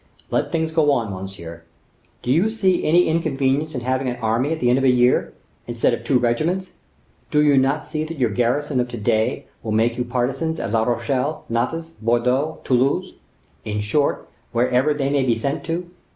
[0.31, 1.61] Let things go on, monsieur.
[2.23, 5.35] Do you see any inconvenience in having an army at the end of a year,
[5.67, 6.71] instead of two regiments?
[7.29, 10.71] Do you not see that your garrison of to day will make you partisans at
[10.71, 15.91] La Rochelle, Nantes, Bordeaux, Toulouse—in short, wherever they may be sent to?